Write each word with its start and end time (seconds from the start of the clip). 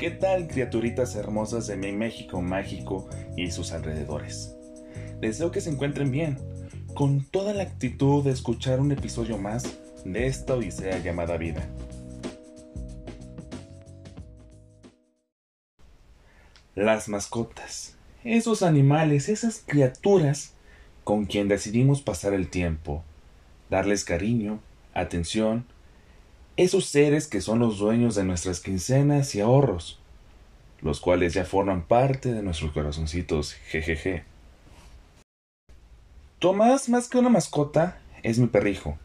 ¿Qué 0.00 0.10
tal 0.10 0.48
criaturitas 0.48 1.14
hermosas 1.14 1.66
de 1.66 1.76
mi 1.76 1.92
México 1.92 2.40
mágico 2.40 3.06
y 3.36 3.50
sus 3.50 3.70
alrededores? 3.72 4.56
Deseo 5.20 5.50
que 5.50 5.60
se 5.60 5.68
encuentren 5.68 6.10
bien, 6.10 6.38
con 6.94 7.22
toda 7.22 7.52
la 7.52 7.64
actitud 7.64 8.24
de 8.24 8.30
escuchar 8.30 8.80
un 8.80 8.92
episodio 8.92 9.36
más 9.36 9.76
de 10.06 10.26
esta 10.26 10.54
odisea 10.54 10.96
llamada 11.00 11.36
vida. 11.36 11.68
Las 16.74 17.10
mascotas, 17.10 17.94
esos 18.24 18.62
animales, 18.62 19.28
esas 19.28 19.62
criaturas 19.66 20.54
con 21.04 21.26
quien 21.26 21.46
decidimos 21.46 22.00
pasar 22.00 22.32
el 22.32 22.48
tiempo, 22.48 23.04
darles 23.68 24.06
cariño, 24.06 24.60
atención, 24.94 25.66
esos 26.62 26.84
seres 26.84 27.26
que 27.26 27.40
son 27.40 27.58
los 27.58 27.78
dueños 27.78 28.14
de 28.14 28.24
nuestras 28.24 28.60
quincenas 28.60 29.34
y 29.34 29.40
ahorros, 29.40 29.98
los 30.82 31.00
cuales 31.00 31.32
ya 31.32 31.46
forman 31.46 31.82
parte 31.86 32.34
de 32.34 32.42
nuestros 32.42 32.72
corazoncitos, 32.72 33.54
jejeje. 33.54 34.24
Tomás, 36.38 36.90
más 36.90 37.08
que 37.08 37.16
una 37.16 37.30
mascota, 37.30 37.98
es 38.22 38.38
mi 38.38 38.46
perrijo. 38.46 38.98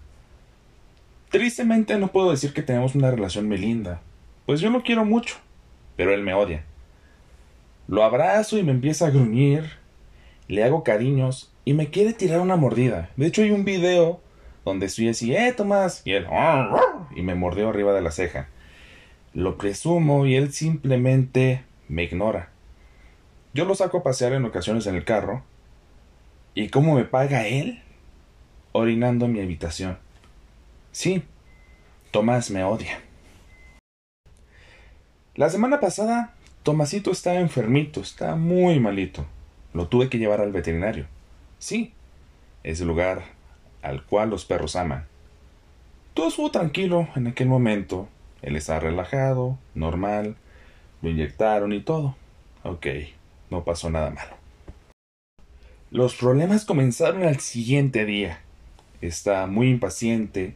Tristemente 1.30 1.98
no 1.98 2.10
puedo 2.10 2.32
decir 2.32 2.54
que 2.54 2.62
tenemos 2.62 2.94
una 2.94 3.10
relación 3.10 3.48
muy 3.48 3.58
linda, 3.58 4.02
pues 4.46 4.60
yo 4.60 4.70
lo 4.70 4.84
quiero 4.84 5.06
mucho, 5.06 5.38
pero 5.96 6.14
él 6.14 6.24
me 6.24 6.34
odia. 6.34 6.66
Lo 7.88 8.04
abrazo 8.04 8.58
y 8.58 8.64
me 8.64 8.74
empieza 8.74 9.08
a 9.08 9.12
gruñir, 9.12 9.64
le 10.50 10.62
hago 10.66 10.84
cariños 10.84 11.54
y 11.64 11.74
me 11.74 11.90
quiere 11.90 12.12
tirar 12.12 12.42
una 12.42 12.58
mordida. 12.58 13.12
De 13.16 13.28
hecho 13.28 13.44
hay 13.44 13.52
un 13.52 13.64
video 13.64 14.20
donde 14.66 14.88
estoy 14.88 15.08
así, 15.08 15.34
eh, 15.34 15.54
Tomás, 15.56 16.02
y 16.04 16.12
él, 16.12 16.28
y 17.16 17.22
me 17.22 17.36
mordió 17.36 17.70
arriba 17.70 17.94
de 17.94 18.02
la 18.02 18.12
ceja. 18.12 18.50
Lo 19.34 19.58
presumo 19.58 20.26
y 20.26 20.36
él 20.36 20.54
simplemente 20.54 21.64
me 21.88 22.04
ignora. 22.04 22.50
Yo 23.54 23.66
lo 23.66 23.74
saco 23.74 24.00
a 24.00 24.04
pasear 24.04 24.34
en 24.34 24.46
ocasiones 24.46 24.86
en 24.86 24.96
el 24.96 25.06
carro. 25.06 25.44
¿Y 26.54 26.70
cómo 26.70 26.96
me 26.96 27.06
paga 27.06 27.48
él? 27.48 27.82
Orinando 28.74 29.26
en 29.26 29.34
mi 29.34 29.42
habitación. 29.42 29.98
Sí, 30.92 31.24
Tomás 32.12 32.50
me 32.50 32.64
odia. 32.64 33.02
La 35.36 35.50
semana 35.50 35.82
pasada, 35.82 36.34
Tomasito 36.64 37.12
estaba 37.12 37.40
enfermito, 37.40 38.00
está 38.00 38.36
muy 38.36 38.80
malito. 38.80 39.26
Lo 39.74 39.90
tuve 39.90 40.10
que 40.10 40.18
llevar 40.18 40.40
al 40.40 40.54
veterinario. 40.54 41.08
Sí, 41.60 41.94
es 42.64 42.80
el 42.80 42.88
lugar 42.88 43.24
al 43.82 44.06
cual 44.06 44.30
los 44.30 44.46
perros 44.46 44.78
aman. 44.78 45.08
Todo 46.16 46.30
estuvo 46.30 46.50
tranquilo 46.50 47.10
en 47.18 47.28
aquel 47.28 47.50
momento. 47.50 48.08
Él 48.42 48.56
estaba 48.56 48.80
relajado, 48.80 49.60
normal, 49.74 50.38
lo 51.02 51.10
inyectaron 51.10 51.74
y 51.74 51.82
todo. 51.82 52.16
Ok, 52.64 52.88
no 53.50 53.66
pasó 53.66 53.90
nada 53.90 54.12
malo. 54.12 54.38
Los 55.92 56.16
problemas 56.16 56.64
comenzaron 56.64 57.24
al 57.24 57.42
siguiente 57.42 58.06
día. 58.06 58.40
Está 59.02 59.46
muy 59.46 59.68
impaciente 59.68 60.56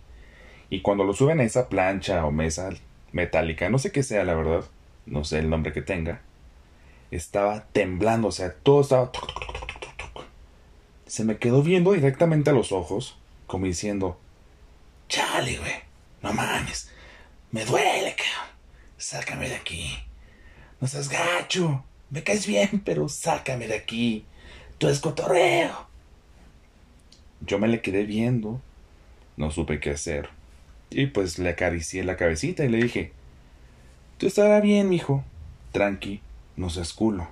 y 0.70 0.80
cuando 0.80 1.04
lo 1.04 1.12
suben 1.12 1.42
a 1.42 1.44
esa 1.44 1.68
plancha 1.68 2.26
o 2.26 2.32
mesa 2.32 2.70
metálica, 3.12 3.70
no 3.70 3.80
sé 3.80 3.92
qué 3.92 4.02
sea 4.02 4.24
la 4.24 4.36
verdad, 4.36 4.64
no 5.06 5.26
sé 5.26 5.40
el 5.40 5.50
nombre 5.50 5.74
que 5.74 5.82
tenga, 5.82 6.22
estaba 7.12 7.66
temblando, 7.74 8.30
o 8.30 8.32
sea, 8.32 8.54
todo 8.54 8.80
estaba... 8.80 9.12
Se 11.06 11.26
me 11.26 11.36
quedó 11.36 11.64
viendo 11.64 11.92
directamente 11.92 12.50
a 12.50 12.54
los 12.54 12.72
ojos, 12.72 13.18
como 13.46 13.66
diciendo, 13.66 14.18
chale, 15.10 15.58
güey, 15.58 15.74
no 16.22 16.32
mames, 16.32 16.90
me 17.52 17.66
duele, 17.66 18.16
cabrón, 18.16 18.56
sácame 18.98 19.50
de 19.50 19.56
aquí. 19.56 19.98
No 20.80 20.88
seas 20.88 21.10
gacho. 21.10 21.84
Me 22.10 22.24
caes 22.24 22.48
bien, 22.48 22.82
pero 22.86 23.10
sácame 23.10 23.68
de 23.68 23.76
aquí. 23.76 24.26
Tú 24.78 24.88
es 24.88 25.00
cotorreo. 25.00 25.88
Yo 27.42 27.60
me 27.60 27.68
le 27.68 27.82
quedé 27.82 28.04
viendo. 28.06 28.62
No 29.36 29.52
supe 29.52 29.80
qué 29.80 29.92
hacer. 29.92 30.30
Y 30.90 31.08
pues 31.08 31.38
le 31.38 31.50
acaricié 31.50 32.04
la 32.04 32.18
cabecita 32.18 32.64
y 32.64 32.70
le 32.70 32.78
dije: 32.78 33.12
Tú 34.18 34.28
estará 34.28 34.60
bien, 34.60 34.90
mijo. 34.90 35.24
Tranqui, 35.72 36.22
no 36.56 36.70
seas 36.70 36.94
culo. 36.94 37.28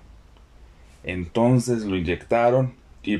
Entonces 1.03 1.84
lo 1.84 1.96
inyectaron 1.96 2.75
y 3.01 3.18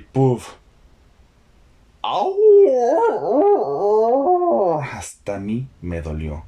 Hasta 4.66 5.36
a 5.36 5.40
mí 5.40 5.68
me 5.82 6.02
dolió. 6.02 6.44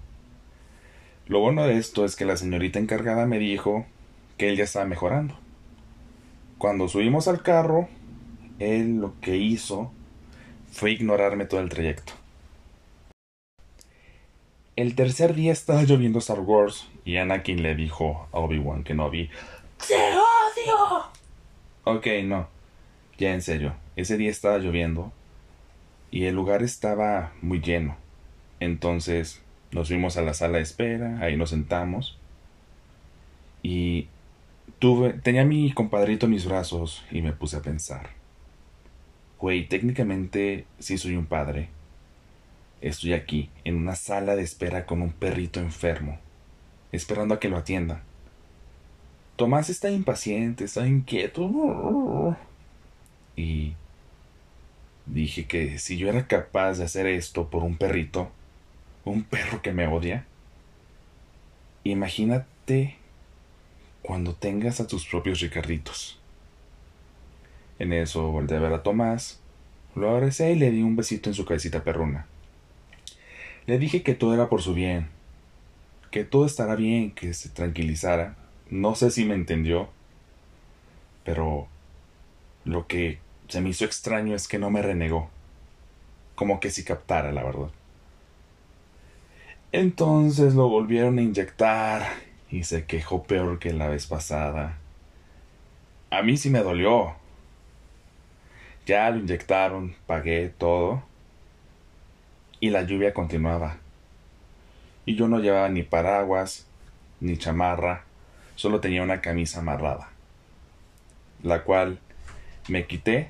Lo 1.27 1.39
bueno 1.39 1.65
de 1.65 1.77
esto 1.77 2.05
es 2.05 2.15
que 2.15 2.25
la 2.25 2.37
señorita 2.37 2.79
encargada 2.79 3.27
me 3.27 3.37
dijo 3.37 3.85
que 4.37 4.49
él 4.49 4.57
ya 4.57 4.63
estaba 4.63 4.85
mejorando. 4.85 5.35
Cuando 6.57 6.87
subimos 6.87 7.27
al 7.27 7.43
carro, 7.43 7.87
él 8.57 8.97
lo 8.97 9.13
que 9.21 9.37
hizo 9.37 9.91
fue 10.71 10.91
ignorarme 10.91 11.45
todo 11.45 11.59
el 11.59 11.69
trayecto. 11.69 12.13
El 14.75 14.95
tercer 14.95 15.35
día 15.35 15.51
estaba 15.51 15.83
lloviendo 15.83 16.19
Star 16.19 16.39
Wars 16.39 16.87
y 17.05 17.17
Anakin 17.17 17.61
le 17.61 17.75
dijo 17.75 18.27
a 18.31 18.39
Obi-Wan 18.39 18.83
que 18.83 18.95
no 18.95 19.09
vi. 19.09 19.29
¡Te 19.87 19.95
odio! 19.95 21.03
Ok, 21.83 22.07
no. 22.23 22.47
Ya 23.17 23.33
en 23.33 23.41
serio. 23.41 23.75
Ese 23.95 24.17
día 24.17 24.31
estaba 24.31 24.57
lloviendo 24.57 25.11
y 26.11 26.25
el 26.25 26.35
lugar 26.35 26.63
estaba 26.63 27.33
muy 27.41 27.61
lleno. 27.61 27.97
Entonces 28.59 29.41
nos 29.71 29.87
fuimos 29.87 30.17
a 30.17 30.21
la 30.21 30.33
sala 30.33 30.57
de 30.57 30.63
espera, 30.63 31.19
ahí 31.21 31.37
nos 31.37 31.51
sentamos. 31.51 32.17
Y 33.61 34.07
tuve, 34.79 35.13
tenía 35.13 35.41
a 35.41 35.45
mi 35.45 35.71
compadrito 35.71 36.25
en 36.25 36.31
mis 36.31 36.45
brazos 36.45 37.03
y 37.11 37.21
me 37.21 37.33
puse 37.33 37.57
a 37.57 37.61
pensar. 37.61 38.09
Güey, 39.39 39.67
técnicamente 39.67 40.65
sí 40.79 40.97
soy 40.97 41.15
un 41.15 41.25
padre. 41.25 41.69
Estoy 42.81 43.13
aquí, 43.13 43.49
en 43.63 43.75
una 43.75 43.95
sala 43.95 44.35
de 44.35 44.43
espera 44.43 44.85
con 44.85 45.01
un 45.01 45.11
perrito 45.11 45.59
enfermo, 45.59 46.17
esperando 46.91 47.35
a 47.35 47.39
que 47.39 47.49
lo 47.49 47.57
atienda. 47.57 48.03
Tomás 49.35 49.69
está 49.69 49.89
impaciente, 49.89 50.65
está 50.65 50.87
inquieto. 50.87 52.37
Y 53.35 53.73
dije 55.13 55.45
que 55.45 55.77
si 55.79 55.97
yo 55.97 56.09
era 56.09 56.27
capaz 56.27 56.75
de 56.75 56.85
hacer 56.85 57.07
esto 57.07 57.49
por 57.49 57.63
un 57.63 57.77
perrito, 57.77 58.31
un 59.05 59.23
perro 59.23 59.61
que 59.61 59.73
me 59.73 59.87
odia. 59.87 60.25
Imagínate 61.83 62.97
cuando 64.01 64.33
tengas 64.33 64.79
a 64.79 64.87
tus 64.87 65.05
propios 65.05 65.39
Ricarditos. 65.39 66.19
En 67.79 67.93
eso 67.93 68.31
volteé 68.31 68.57
a 68.57 68.61
ver 68.61 68.73
a 68.73 68.83
Tomás, 68.83 69.39
lo 69.95 70.09
abracé 70.09 70.51
y 70.51 70.55
le 70.55 70.71
di 70.71 70.81
un 70.81 70.95
besito 70.95 71.29
en 71.29 71.33
su 71.33 71.45
cabecita 71.45 71.83
perruna. 71.83 72.27
Le 73.65 73.77
dije 73.79 74.03
que 74.03 74.15
todo 74.15 74.33
era 74.33 74.49
por 74.49 74.61
su 74.61 74.73
bien, 74.73 75.07
que 76.11 76.23
todo 76.23 76.45
estará 76.45 76.75
bien, 76.75 77.11
que 77.11 77.33
se 77.33 77.49
tranquilizara. 77.49 78.35
No 78.69 78.95
sé 78.95 79.11
si 79.11 79.25
me 79.25 79.35
entendió, 79.35 79.89
pero 81.23 81.67
lo 82.65 82.87
que 82.87 83.19
se 83.49 83.61
me 83.61 83.69
hizo 83.69 83.83
extraño 83.83 84.35
es 84.35 84.47
que 84.47 84.59
no 84.59 84.69
me 84.69 84.81
renegó, 84.81 85.29
como 86.35 86.59
que 86.59 86.69
si 86.69 86.83
captara 86.83 87.31
la 87.31 87.43
verdad. 87.43 87.71
Entonces 89.71 90.53
lo 90.53 90.69
volvieron 90.69 91.17
a 91.17 91.23
inyectar 91.23 92.07
y 92.49 92.63
se 92.63 92.85
quejó 92.85 93.23
peor 93.23 93.59
que 93.59 93.73
la 93.73 93.87
vez 93.87 94.05
pasada. 94.05 94.77
A 96.11 96.21
mí 96.21 96.37
sí 96.37 96.49
me 96.49 96.59
dolió. 96.59 97.15
Ya 98.85 99.09
lo 99.09 99.19
inyectaron, 99.19 99.95
pagué 100.07 100.49
todo. 100.49 101.03
Y 102.59 102.69
la 102.69 102.83
lluvia 102.83 103.13
continuaba. 103.13 103.77
Y 105.05 105.15
yo 105.15 105.27
no 105.27 105.39
llevaba 105.39 105.69
ni 105.69 105.83
paraguas, 105.83 106.67
ni 107.19 107.37
chamarra, 107.37 108.03
solo 108.55 108.79
tenía 108.79 109.01
una 109.01 109.21
camisa 109.21 109.59
amarrada, 109.59 110.09
la 111.41 111.63
cual 111.63 111.99
me 112.67 112.85
quité 112.85 113.29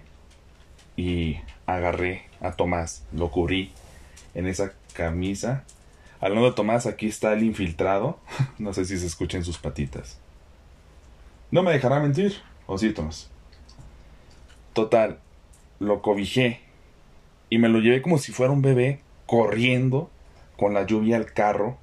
y 1.00 1.42
agarré 1.66 2.24
a 2.42 2.54
Tomás, 2.54 3.06
lo 3.14 3.32
cubrí 3.32 3.72
en 4.34 4.48
esa 4.48 4.74
camisa 4.94 5.64
Hablando 6.22 6.50
de 6.50 6.56
Tomás, 6.56 6.86
aquí 6.86 7.08
está 7.08 7.32
el 7.34 7.44
infiltrado. 7.44 8.20
no 8.60 8.74
sé 8.74 8.86
si 8.86 8.98
se 8.98 9.06
escuchen 9.06 9.44
sus 9.44 9.58
patitas. 9.58 10.20
No 11.52 11.64
me 11.64 11.72
dejará 11.72 12.00
mentir. 12.00 12.36
¿O 12.68 12.78
sí, 12.78 12.92
Tomás? 12.92 13.30
Total, 14.74 15.20
lo 15.80 16.02
cobijé 16.02 16.60
y 17.50 17.58
me 17.58 17.70
lo 17.70 17.80
llevé 17.80 18.02
como 18.02 18.18
si 18.18 18.32
fuera 18.32 18.52
un 18.52 18.62
bebé 18.62 19.00
corriendo 19.26 20.10
con 20.58 20.74
la 20.74 20.86
lluvia 20.86 21.16
al 21.16 21.34
carro. 21.34 21.78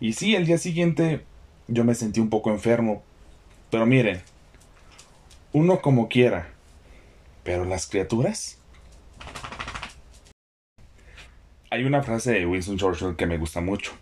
Y 0.00 0.12
sí, 0.12 0.36
el 0.36 0.46
día 0.46 0.58
siguiente 0.58 1.24
yo 1.66 1.84
me 1.84 1.94
sentí 1.94 2.20
un 2.20 2.30
poco 2.30 2.50
enfermo. 2.50 3.02
Pero 3.70 3.86
miren, 3.86 4.22
uno 5.52 5.80
como 5.80 6.08
quiera. 6.08 6.53
Pero 7.44 7.64
las 7.64 7.86
criaturas 7.86 8.58
hay 11.70 11.84
una 11.84 12.02
frase 12.02 12.32
de 12.32 12.46
Winston 12.46 12.78
Churchill 12.78 13.16
que 13.16 13.26
me 13.26 13.36
gusta 13.36 13.60
mucho. 13.60 13.92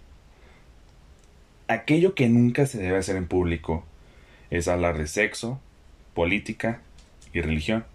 aquello 1.68 2.14
que 2.14 2.28
nunca 2.28 2.66
se 2.66 2.78
debe 2.78 2.98
hacer 2.98 3.16
en 3.16 3.26
público 3.26 3.82
es 4.50 4.68
hablar 4.68 4.98
de 4.98 5.06
sexo, 5.06 5.58
política 6.12 6.82
y 7.32 7.40
religión. 7.40 7.86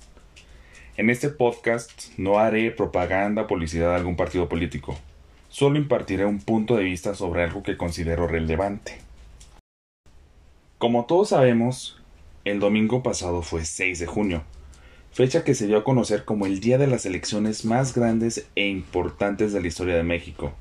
En 0.97 1.11
este 1.11 1.29
podcast 1.29 2.09
no 2.17 2.39
haré 2.39 2.71
propaganda 2.71 3.43
o 3.43 3.47
publicidad 3.47 3.89
de 3.89 3.97
algún 3.97 4.15
partido 4.15 4.49
político. 4.49 4.97
Solo 5.47 5.77
impartiré 5.77 6.25
un 6.25 6.39
punto 6.39 6.75
de 6.75 6.83
vista 6.83 7.13
sobre 7.13 7.43
algo 7.43 7.61
que 7.61 7.77
considero 7.77 8.27
relevante. 8.27 8.97
Como 10.79 11.05
todos 11.05 11.29
sabemos, 11.29 12.01
el 12.45 12.59
domingo 12.59 13.03
pasado 13.03 13.43
fue 13.43 13.63
6 13.63 13.99
de 13.99 14.07
junio, 14.07 14.43
fecha 15.17 15.43
que 15.43 15.55
se 15.55 15.65
dio 15.65 15.79
a 15.79 15.83
conocer 15.83 16.25
como 16.25 16.45
el 16.45 16.59
día 16.59 16.77
de 16.77 16.85
las 16.85 17.07
elecciones 17.07 17.65
más 17.65 17.95
grandes 17.95 18.45
e 18.53 18.67
importantes 18.67 19.51
de 19.51 19.59
la 19.59 19.67
historia 19.67 19.95
de 19.95 20.03
México. 20.03 20.53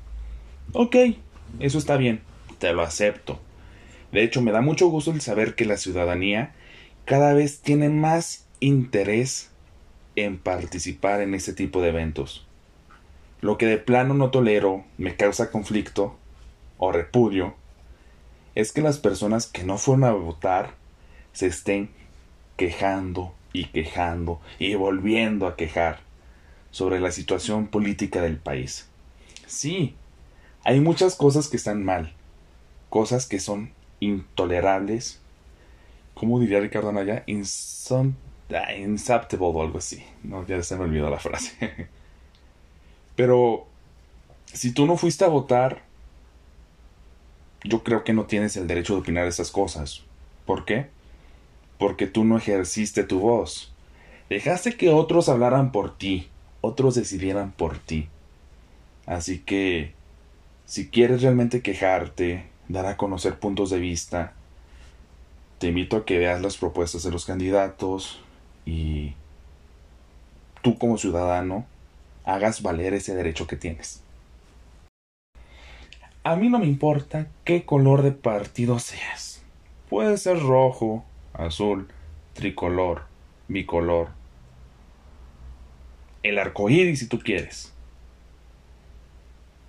Ok, 0.73 0.95
eso 1.59 1.77
está 1.77 1.95
bien, 1.95 2.21
te 2.57 2.73
lo 2.73 2.81
acepto. 2.81 3.39
De 4.11 4.23
hecho, 4.23 4.41
me 4.41 4.51
da 4.51 4.61
mucho 4.61 4.87
gusto 4.87 5.11
el 5.11 5.21
saber 5.21 5.53
que 5.53 5.65
la 5.65 5.77
ciudadanía 5.77 6.55
cada 7.05 7.33
vez 7.33 7.59
tiene 7.61 7.89
más 7.89 8.47
interés 8.59 9.51
en 10.15 10.39
participar 10.39 11.21
en 11.21 11.35
este 11.35 11.53
tipo 11.53 11.79
de 11.79 11.89
eventos. 11.89 12.47
Lo 13.41 13.59
que 13.59 13.67
de 13.67 13.77
plano 13.77 14.15
no 14.15 14.31
tolero, 14.31 14.85
me 14.97 15.15
causa 15.15 15.51
conflicto 15.51 16.17
o 16.79 16.91
repudio, 16.91 17.53
es 18.55 18.71
que 18.71 18.81
las 18.81 18.97
personas 18.97 19.45
que 19.45 19.63
no 19.63 19.77
fueron 19.77 20.05
a 20.05 20.13
votar 20.13 20.73
se 21.31 21.45
estén 21.45 21.91
quejando 22.55 23.35
y 23.59 23.65
quejando 23.65 24.39
y 24.59 24.75
volviendo 24.75 25.47
a 25.47 25.55
quejar 25.55 25.99
sobre 26.71 26.99
la 26.99 27.11
situación 27.11 27.67
política 27.67 28.21
del 28.21 28.37
país. 28.37 28.87
Sí, 29.45 29.95
hay 30.63 30.79
muchas 30.79 31.15
cosas 31.15 31.47
que 31.47 31.57
están 31.57 31.83
mal, 31.83 32.13
cosas 32.89 33.25
que 33.25 33.39
son 33.39 33.71
intolerables. 33.99 35.21
¿Cómo 36.13 36.39
diría 36.39 36.59
Ricardo 36.59 36.89
Anaya? 36.89 37.23
Ah, 38.53 38.73
insaptable 38.75 39.45
o 39.47 39.61
algo 39.61 39.77
así. 39.77 40.03
No, 40.23 40.45
ya 40.45 40.61
se 40.63 40.75
me 40.75 40.83
olvidó 40.83 41.09
la 41.09 41.19
frase. 41.19 41.87
Pero 43.15 43.65
si 44.45 44.71
tú 44.71 44.85
no 44.85 44.97
fuiste 44.97 45.25
a 45.25 45.29
votar, 45.29 45.83
yo 47.63 47.83
creo 47.83 48.03
que 48.03 48.13
no 48.13 48.25
tienes 48.25 48.55
el 48.57 48.67
derecho 48.67 48.93
de 48.93 49.01
opinar 49.01 49.27
esas 49.27 49.51
cosas. 49.51 50.03
¿Por 50.45 50.65
qué? 50.65 50.89
Porque 51.77 52.07
tú 52.07 52.23
no 52.23 52.37
ejerciste 52.37 53.03
tu 53.03 53.19
voz. 53.19 53.73
Dejaste 54.29 54.75
que 54.75 54.89
otros 54.89 55.29
hablaran 55.29 55.71
por 55.71 55.97
ti, 55.97 56.29
otros 56.61 56.95
decidieran 56.95 57.51
por 57.51 57.77
ti. 57.77 58.09
Así 59.05 59.39
que, 59.39 59.93
si 60.65 60.89
quieres 60.89 61.21
realmente 61.21 61.61
quejarte, 61.61 62.47
dar 62.67 62.85
a 62.85 62.97
conocer 62.97 63.39
puntos 63.39 63.69
de 63.69 63.79
vista, 63.79 64.33
te 65.59 65.67
invito 65.67 65.97
a 65.97 66.05
que 66.05 66.17
veas 66.17 66.41
las 66.41 66.57
propuestas 66.57 67.03
de 67.03 67.11
los 67.11 67.25
candidatos, 67.25 68.21
y 68.65 69.13
tú 70.61 70.77
como 70.77 70.97
ciudadano 70.97 71.65
hagas 72.25 72.61
valer 72.61 72.93
ese 72.93 73.15
derecho 73.15 73.47
que 73.47 73.55
tienes. 73.55 74.03
A 76.23 76.35
mí 76.35 76.49
no 76.49 76.59
me 76.59 76.65
importa 76.65 77.27
qué 77.45 77.63
color 77.63 78.01
de 78.01 78.11
partido 78.11 78.79
seas. 78.79 79.41
Puede 79.89 80.17
ser 80.17 80.41
rojo, 80.41 81.05
azul, 81.33 81.87
tricolor, 82.33 83.03
bicolor, 83.47 84.09
el 86.23 86.39
arco 86.39 86.69
iris 86.69 86.99
si 86.99 87.07
tú 87.07 87.19
quieres. 87.19 87.73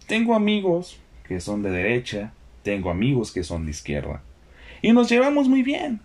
Tengo 0.06 0.34
amigos 0.34 1.00
que 1.26 1.40
son 1.40 1.62
de 1.62 1.70
derecha, 1.70 2.32
tengo 2.62 2.90
amigos 2.90 3.32
que 3.32 3.44
son 3.44 3.64
de 3.64 3.70
izquierda. 3.70 4.22
Y 4.82 4.93
nos 4.93 5.08
llevamos 5.08 5.49
muy 5.49 5.62
bien. 5.62 6.00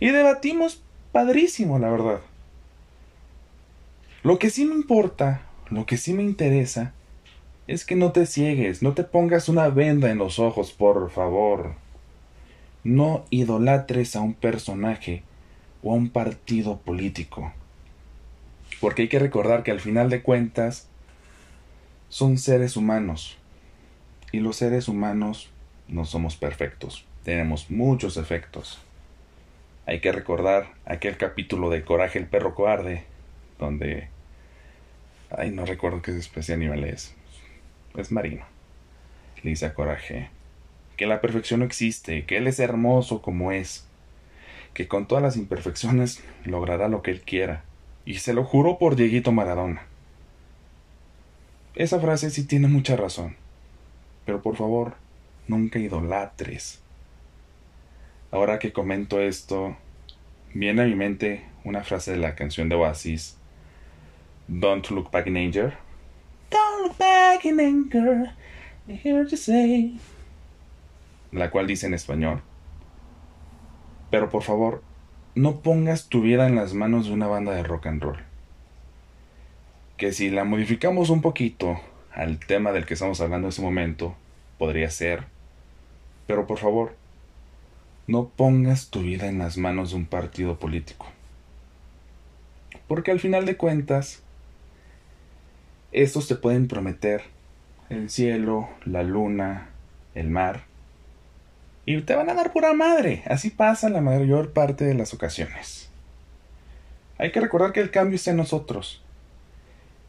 Y 0.00 0.10
debatimos 0.10 0.82
padrísimo, 1.12 1.78
la 1.78 1.90
verdad. 1.90 2.20
Lo 4.22 4.38
que 4.38 4.50
sí 4.50 4.64
me 4.66 4.74
importa, 4.74 5.42
lo 5.70 5.86
que 5.86 5.96
sí 5.96 6.12
me 6.12 6.22
interesa, 6.22 6.92
es 7.66 7.84
que 7.84 7.96
no 7.96 8.12
te 8.12 8.26
ciegues, 8.26 8.82
no 8.82 8.92
te 8.92 9.04
pongas 9.04 9.48
una 9.48 9.68
venda 9.68 10.10
en 10.10 10.18
los 10.18 10.38
ojos, 10.38 10.72
por 10.72 11.10
favor. 11.10 11.74
No 12.86 13.24
idolatres 13.30 14.14
a 14.14 14.20
un 14.20 14.34
personaje 14.34 15.24
o 15.82 15.90
a 15.90 15.96
un 15.96 16.08
partido 16.08 16.78
político. 16.78 17.52
Porque 18.80 19.02
hay 19.02 19.08
que 19.08 19.18
recordar 19.18 19.64
que 19.64 19.72
al 19.72 19.80
final 19.80 20.08
de 20.08 20.22
cuentas 20.22 20.86
son 22.08 22.38
seres 22.38 22.76
humanos. 22.76 23.38
Y 24.30 24.38
los 24.38 24.54
seres 24.54 24.86
humanos 24.86 25.50
no 25.88 26.04
somos 26.04 26.36
perfectos. 26.36 27.04
Tenemos 27.24 27.72
muchos 27.72 28.16
efectos. 28.16 28.78
Hay 29.86 29.98
que 29.98 30.12
recordar 30.12 30.68
aquel 30.84 31.16
capítulo 31.16 31.70
de 31.70 31.84
Coraje 31.84 32.20
el 32.20 32.26
perro 32.28 32.54
cobarde, 32.54 33.02
donde 33.58 34.10
Ay, 35.36 35.50
no 35.50 35.66
recuerdo 35.66 36.02
qué 36.02 36.12
especie 36.12 36.54
animal 36.54 36.84
es. 36.84 37.16
Es 37.96 38.12
marino. 38.12 38.44
Le 39.42 39.50
dice 39.50 39.66
a 39.66 39.74
Coraje 39.74 40.30
que 40.96 41.06
la 41.06 41.20
perfección 41.20 41.60
no 41.60 41.66
existe, 41.66 42.24
que 42.24 42.38
él 42.38 42.46
es 42.46 42.58
hermoso 42.58 43.22
como 43.22 43.52
es, 43.52 43.86
que 44.74 44.88
con 44.88 45.06
todas 45.06 45.22
las 45.22 45.36
imperfecciones 45.36 46.22
logrará 46.44 46.88
lo 46.88 47.02
que 47.02 47.10
él 47.10 47.22
quiera. 47.22 47.64
Y 48.04 48.14
se 48.18 48.34
lo 48.34 48.44
juro 48.44 48.78
por 48.78 48.94
Dieguito 48.94 49.32
Maradona. 49.32 49.82
Esa 51.74 52.00
frase 52.00 52.30
sí 52.30 52.46
tiene 52.46 52.68
mucha 52.68 52.96
razón. 52.96 53.36
Pero 54.24 54.42
por 54.42 54.56
favor, 54.56 54.94
nunca 55.48 55.78
idolatres. 55.78 56.80
Ahora 58.30 58.58
que 58.58 58.72
comento 58.72 59.20
esto, 59.20 59.76
viene 60.54 60.82
a 60.82 60.86
mi 60.86 60.94
mente 60.94 61.44
una 61.64 61.82
frase 61.82 62.12
de 62.12 62.18
la 62.18 62.34
canción 62.34 62.68
de 62.68 62.76
Oasis 62.76 63.36
Don't 64.48 64.88
Look 64.90 65.10
Back 65.10 65.26
in 65.26 65.36
Anger. 65.36 65.76
Don't 66.50 66.82
look 66.82 66.98
back 66.98 67.44
in 67.44 67.58
anger. 67.58 68.32
Here 68.86 69.24
to 69.24 69.36
say. 69.36 69.98
La 71.36 71.50
cual 71.50 71.66
dice 71.66 71.86
en 71.86 71.92
español. 71.92 72.40
Pero 74.10 74.30
por 74.30 74.42
favor, 74.42 74.82
no 75.34 75.60
pongas 75.60 76.08
tu 76.08 76.22
vida 76.22 76.46
en 76.46 76.54
las 76.54 76.72
manos 76.72 77.06
de 77.06 77.12
una 77.12 77.26
banda 77.26 77.52
de 77.52 77.62
rock 77.62 77.88
and 77.88 78.02
roll. 78.02 78.16
Que 79.98 80.12
si 80.12 80.30
la 80.30 80.44
modificamos 80.44 81.10
un 81.10 81.20
poquito 81.20 81.78
al 82.10 82.38
tema 82.38 82.72
del 82.72 82.86
que 82.86 82.94
estamos 82.94 83.20
hablando 83.20 83.48
en 83.48 83.50
este 83.50 83.60
momento, 83.60 84.14
podría 84.56 84.88
ser. 84.88 85.24
Pero 86.26 86.46
por 86.46 86.56
favor, 86.56 86.94
no 88.06 88.30
pongas 88.30 88.88
tu 88.88 89.02
vida 89.02 89.26
en 89.26 89.38
las 89.38 89.58
manos 89.58 89.90
de 89.90 89.96
un 89.96 90.06
partido 90.06 90.58
político. 90.58 91.04
Porque 92.88 93.10
al 93.10 93.20
final 93.20 93.44
de 93.44 93.58
cuentas, 93.58 94.22
estos 95.92 96.28
te 96.28 96.36
pueden 96.36 96.66
prometer 96.66 97.24
el 97.90 98.08
cielo, 98.08 98.70
la 98.86 99.02
luna, 99.02 99.68
el 100.14 100.30
mar. 100.30 100.64
Y 101.86 102.02
te 102.02 102.16
van 102.16 102.28
a 102.28 102.34
dar 102.34 102.52
pura 102.52 102.74
madre. 102.74 103.22
Así 103.26 103.48
pasa 103.48 103.88
la 103.88 104.00
mayor 104.00 104.52
parte 104.52 104.84
de 104.84 104.94
las 104.94 105.14
ocasiones. 105.14 105.88
Hay 107.16 107.30
que 107.30 107.40
recordar 107.40 107.72
que 107.72 107.80
el 107.80 107.92
cambio 107.92 108.16
está 108.16 108.32
en 108.32 108.38
nosotros. 108.38 109.02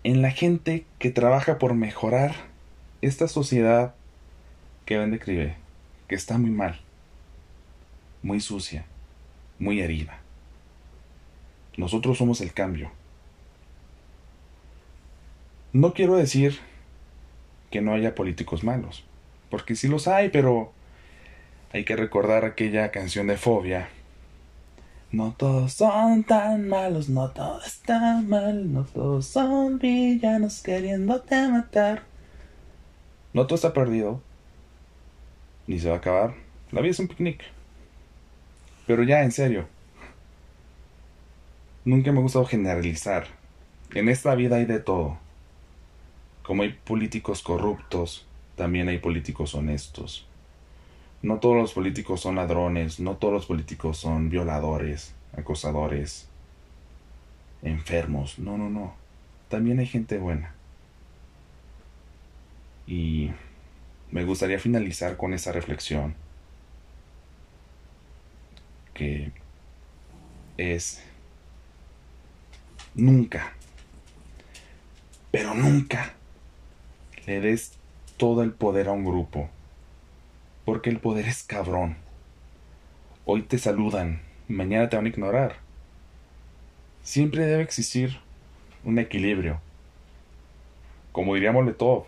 En 0.03 0.24
la 0.24 0.31
gente 0.31 0.86
que 0.98 1.12
trabaja 1.12 1.60
por 1.60 1.75
mejorar 1.75 2.36
esta 3.01 3.27
sociedad 3.27 3.93
que 4.86 4.98
Ben 4.98 5.12
describe, 5.12 5.55
que 6.07 6.15
está 6.15 6.39
muy 6.39 6.50
mal, 6.50 6.79
muy 8.24 8.39
sucia, 8.39 8.86
muy 9.60 9.81
herida. 9.81 10.19
Nosotros 11.77 12.17
somos 12.17 12.41
el 12.41 12.53
cambio. 12.53 12.91
No 15.74 15.93
quiero 15.93 16.15
decir 16.15 16.57
que 17.69 17.81
no 17.81 17.93
haya 17.93 18.15
políticos 18.15 18.63
malos, 18.63 19.03
porque 19.51 19.75
sí 19.75 19.88
los 19.88 20.07
hay, 20.07 20.29
pero 20.29 20.74
hay 21.72 21.86
que 21.86 21.96
recordar 21.96 22.46
aquella 22.46 22.92
canción 22.92 23.28
de 23.28 23.38
Fobia. 23.38 23.90
No 25.12 25.34
todos 25.38 25.74
son 25.74 26.24
tan 26.24 26.68
malos, 26.68 27.08
no 27.10 27.30
todo 27.32 27.62
está 27.64 28.22
mal, 28.22 28.74
no 28.74 28.84
todos 28.84 29.26
son 29.26 29.80
villanos 29.80 30.62
queriéndote 30.62 31.48
matar. 31.48 32.04
No 33.34 33.48
todo 33.48 33.56
está 33.56 33.74
perdido, 33.74 34.22
ni 35.66 35.80
se 35.80 35.90
va 35.90 35.96
a 35.96 35.98
acabar. 36.00 36.34
La 36.72 36.82
vida 36.82 36.92
es 36.92 37.00
un 37.00 37.08
picnic. 37.08 37.44
Pero 38.86 39.04
ya, 39.04 39.24
en 39.24 39.32
serio. 39.32 39.68
Nunca 41.86 42.12
me 42.12 42.20
ha 42.20 42.22
gustado 42.22 42.46
generalizar. 42.46 43.28
En 43.94 44.10
esta 44.10 44.36
vida 44.36 44.58
hay 44.58 44.66
de 44.66 44.80
todo. 44.80 45.18
Como 46.44 46.64
hay 46.64 46.74
políticos 46.74 47.42
corruptos, 47.42 48.26
también 48.56 48.90
hay 48.90 48.98
políticos 48.98 49.56
honestos. 49.56 50.26
No 51.22 51.40
todos 51.40 51.56
los 51.56 51.74
políticos 51.74 52.22
son 52.22 52.36
ladrones, 52.36 53.00
no 53.00 53.18
todos 53.18 53.34
los 53.34 53.46
políticos 53.46 53.98
son 53.98 54.30
violadores, 54.30 55.16
acosadores, 55.36 56.30
enfermos. 57.64 58.40
No, 58.40 58.58
no, 58.58 58.70
no. 58.70 58.96
También 59.50 59.80
hay 59.80 59.88
gente 59.88 60.18
buena. 60.18 60.54
Y 62.86 63.32
me 64.12 64.24
gustaría 64.24 64.60
finalizar 64.60 65.18
con 65.18 65.34
esa 65.34 65.52
reflexión 65.52 66.16
que 68.94 69.32
es 70.58 71.04
nunca, 72.96 73.54
pero 75.32 75.54
nunca 75.54 76.14
le 77.28 77.42
des 77.42 77.74
todo 78.18 78.42
el 78.42 78.54
poder 78.54 78.88
a 78.88 78.94
un 78.94 79.06
grupo, 79.06 79.50
porque 80.68 80.90
el 80.90 81.00
poder 81.00 81.30
es 81.30 81.44
cabrón. 81.44 81.96
Hoy 83.24 83.44
te 83.44 83.58
saludan, 83.58 84.20
mañana 84.50 84.90
te 84.90 84.98
van 84.98 85.06
a 85.06 85.08
ignorar. 85.08 85.56
Siempre 87.04 87.46
debe 87.46 87.64
existir 87.64 88.20
un 88.84 89.00
equilibrio. 89.00 89.62
Como 91.14 91.36
diríamos 91.36 91.78
todo, 91.78 92.06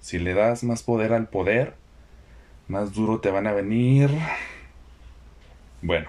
si 0.00 0.20
le 0.20 0.32
das 0.32 0.62
más 0.62 0.84
poder 0.84 1.12
al 1.12 1.28
poder, 1.28 1.74
más 2.68 2.92
duro 2.92 3.18
te 3.18 3.32
van 3.32 3.48
a 3.48 3.52
venir. 3.52 4.10
Bueno, 5.82 6.08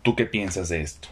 ¿tú 0.00 0.16
qué 0.16 0.24
piensas 0.24 0.70
de 0.70 0.80
esto? 0.80 1.08